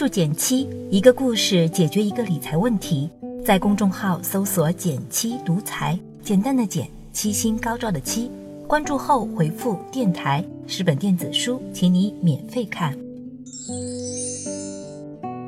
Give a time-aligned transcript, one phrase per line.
[0.00, 3.10] 注减七，一个故事解决一个理财问题。
[3.44, 8.30] 在公众号搜索“减七独裁，简单的减，七星高照的七。
[8.66, 12.96] 关注后回复“电台”是本电子书，请你免费看。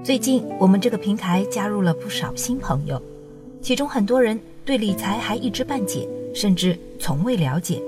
[0.04, 3.00] 最近我们这个平台加入了不少新朋友，
[3.62, 7.80] 其中很多人对理财还一知半解，甚至从未了解。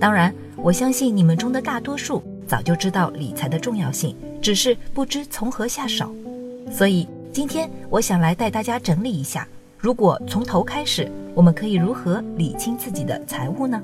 [0.00, 4.12] 当然，我相信你们中的大多数早就知道理财的重要性。
[4.40, 6.14] 只是不知从何下手，
[6.70, 9.46] 所以今天我想来带大家整理一下，
[9.78, 13.80] 如果从头开始，我们可以如何理清自己的财务呢？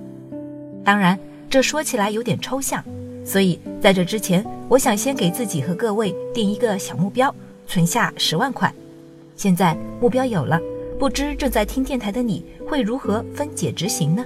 [0.84, 1.18] 当然，
[1.50, 2.82] 这说起来有点抽象，
[3.24, 7.34] 所以在这之前，我想先给自己和各位定一个小目标，
[7.66, 8.72] 存下十万块。
[9.36, 10.58] 现在目标有了，
[10.98, 14.24] 不知正在听电台的你会如何分解执行呢？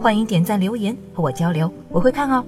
[0.00, 2.44] 欢迎点赞留言和我交流，我会看哦。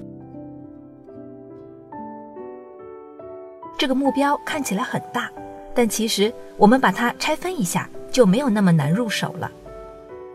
[3.85, 5.29] 这个目标看起来很大，
[5.75, 9.51] 但其实我们把它拆分一下就没有那么难入手了。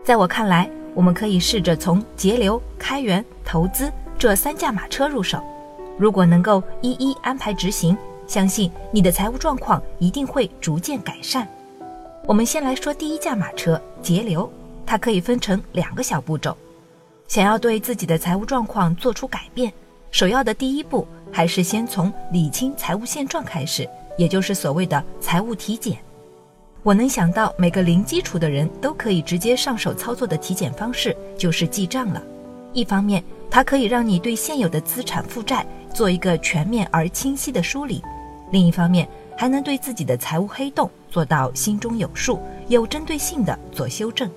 [0.05, 5.43] 在我看来，我们可以试着从节流、开源、投资这三驾马车入手。
[5.97, 11.45] 如果能够一一安排执行，相信你的财务状况一定会逐渐改善。
[12.27, 14.49] 我们先来说第一驾马车节流，
[14.85, 16.55] 它可以分成两个小步骤。
[17.27, 19.73] 想要对自己的财务状况做出改变，
[20.09, 21.05] 首要的第一步。
[21.31, 23.87] 还是先从理清财务现状开始，
[24.17, 25.97] 也就是所谓的财务体检。
[26.83, 32.21] 我能想到每个零基础的人都可以直接上手操作的体检方式就是记账了。
[32.73, 38.01] 一方面，它可以让你对现有的资产负债做一个全面而清晰的梳理；
[38.49, 39.07] 另一方面，
[39.37, 44.29] 还能对自己的财务黑洞做到心中有数，有针对性的做修正。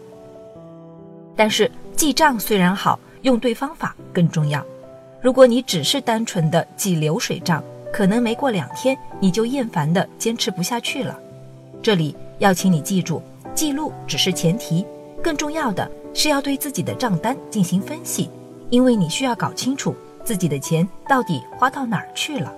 [1.35, 4.65] 但是，记账虽然好，用对方法更重要。
[5.25, 11.19] 如果你只是单纯的记流水账，可能没过两天你就厌烦的坚持不下去了。
[11.83, 13.23] 这里要请你记住，
[13.55, 14.85] 记录只是前提，
[15.23, 18.29] 更重要的是要对自己的账单进行分析，
[18.69, 22.53] 因为你需要搞清楚自己的钱到底花到哪儿去了。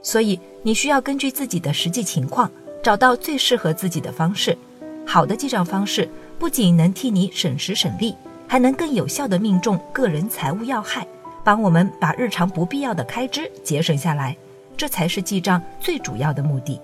[0.00, 2.50] 所以你需要根据自己的实际情况，
[2.82, 4.56] 找到最适合自己的方式。
[5.04, 6.08] 好的记账方式
[6.38, 8.14] 不仅能替你省时省力，
[8.46, 11.06] 还能更有效地命中个人财务要害。
[11.48, 14.36] 帮我们把日常不必要的开支节省下来，
[14.76, 16.78] 这才是记账最主要的目的。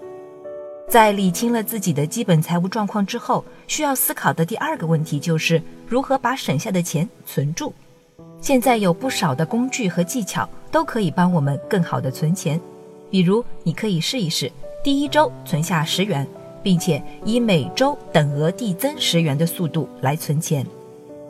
[0.89, 7.75] 在理清了自己的基本财务状况之后，需要思考的第二个问题就是如何把省下的钱存住。
[8.41, 12.59] 现在有不少的工具和技巧都可以帮我们更好的存钱，
[13.11, 14.51] 比如你可以试一试，
[14.83, 16.27] 第一周存下十元，
[16.63, 20.67] 并且以每周等额递增十元的速度来存钱，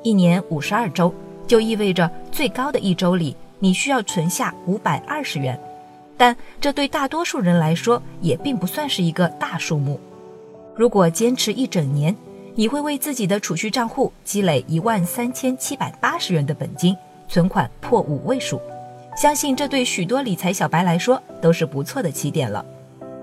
[0.05, 1.13] 一年五十二周。
[1.47, 5.59] 就意味着最高的一周里，你需要存下五百二十元，
[6.17, 10.01] 但这对大多数人来说也并不算是一个大数目。
[10.75, 12.15] 如果坚持一整年，
[12.55, 16.97] 你会为自己的储蓄账户积累一万三千七百八十元的本金，
[17.29, 18.61] 存款破五位数。
[19.17, 22.65] 相信这对许多理财小白来说都是不错的起点了。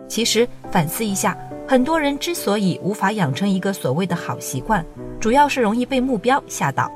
[0.07, 1.37] 其实反思一下，
[1.67, 4.85] 很多人之所以无法养成一个所谓的好习惯，
[5.19, 6.89] 主要是容易被目标吓倒。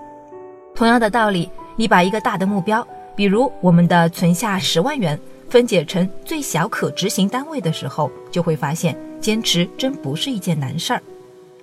[0.75, 5.17] 同样的道理，你把一个大的目标，比如我们的存下十万元，
[5.49, 11.01] 分解成最小可执行单位的时候，就会发现坚持真不是一件难事儿。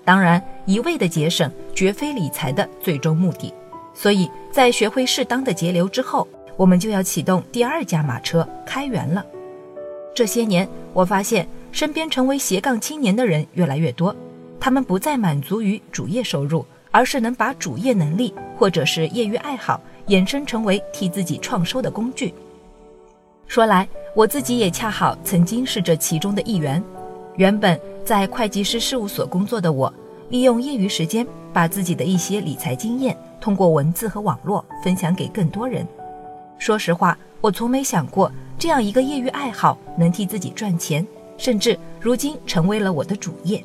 [0.02, 3.52] 当然，一味的节省绝非理财的最终目的。
[3.94, 9.22] 所以在学会适当的节流之后，我们就要启动第二驾马车开源了。
[10.14, 14.16] 这些年，我发现身边成为斜杠青年的人越来越多，
[14.58, 16.64] 他们不再满足于主业收入。
[16.92, 22.32] 而是能把主业能力或者是业余爱好衍生成为替自己创收的工具。
[23.48, 26.82] 说来，我自己也恰好曾经是这其中的一员。
[27.36, 29.92] 原本在会计师事务所工作的我，
[30.28, 35.86] 利用业余时间把自己的一些理财经验通过文字和网络分享给更多人。
[36.58, 41.06] 说实话，我从没想过这样一个业余爱好能替自己赚钱，
[41.37, 43.62] 甚至如今成为了我的主业。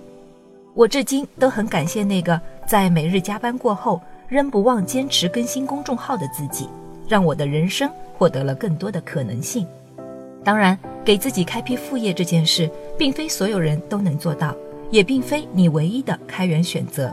[0.74, 6.68] 我至今都很感谢那个在每日加班过后仍不忘坚持更新公众号的自己，
[7.08, 9.66] 让我的人生获得了更多的可能性。
[10.44, 14.54] 当然，给自己开辟副业这件事，并非所有人都能做到，
[14.92, 17.10] 也并非你唯一的开源选择。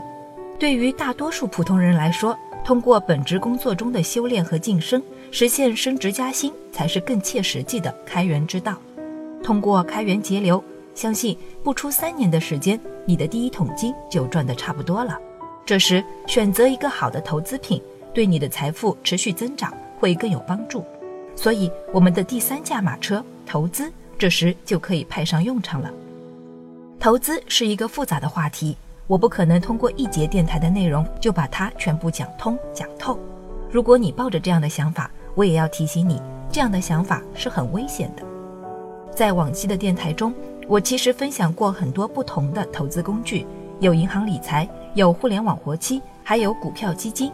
[0.59, 5.01] 对于大多数普通人来说，通过本职工作中的修炼和晋升，
[5.31, 8.77] 实现升职加薪，才是更切实际的开源之道。
[9.41, 10.61] 通过开源节流。
[10.93, 15.19] 相信不出三年的时间，你的第一桶金就赚得差不多了。
[15.65, 17.81] 这时选择一个好的投资品，
[18.13, 20.85] 对你的财富持续增长会更有帮助。
[21.35, 25.91] 所以，我们的第三驾马车投资，这时就可以派上用场了。
[26.99, 28.77] 投资是一个复杂的话题，
[29.07, 33.19] 我不可能通过一节电台的内容就把它全部讲通讲透。
[33.71, 36.21] 如果你抱着这样的想法，我也要提醒你，
[36.51, 38.23] 这样的想法是很危险的。
[39.11, 40.31] 在往期的电台中，
[40.67, 43.47] 我其实分享过很多不同的投资工具，
[43.79, 47.29] 有银行理财，有互联网活期，还有股票基金。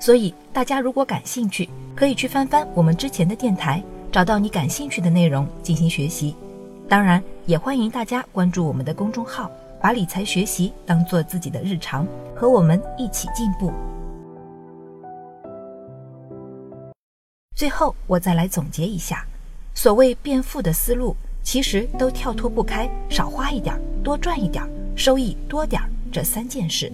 [0.00, 6.34] 所以大家如果感兴趣，可以去翻翻我们之前的电台，找到你感兴趣的内容进行学习。
[6.88, 13.70] 当然，也欢迎大家关注我们的公众号，把理财学习当做自己的日常，和我们一起进步。
[17.54, 19.26] 最后，我再来总结一下，
[19.74, 24.66] 所谓变富的思路，其实都跳脱不开少花一点、多赚一点、
[24.96, 26.90] 收益多点儿这三件事。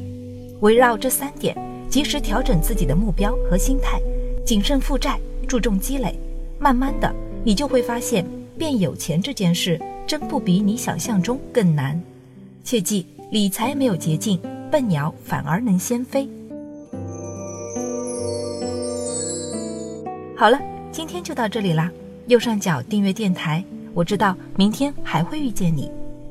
[0.61, 1.57] 围绕这三点，
[1.89, 4.01] 及时调整自己的目标和心态，
[4.45, 6.19] 谨慎负债，注重积累，
[6.59, 7.15] 慢慢的，
[7.45, 8.25] 你就会发现
[8.57, 12.01] 变有钱这件事真不比你想象中更难。
[12.65, 14.41] 切记，理财没有捷径，
[14.71, 16.29] 笨鸟反而能先飞。
[20.37, 20.61] 好了，
[20.91, 21.91] 今天就到这里啦。
[22.29, 23.63] 右上角订阅电台，
[23.95, 25.91] 我知道明天还会遇见你。